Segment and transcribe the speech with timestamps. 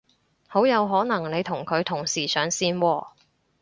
[0.47, 3.07] 好有可能你同佢同時上線喎